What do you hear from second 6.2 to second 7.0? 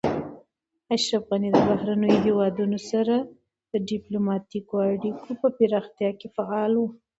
فعال و.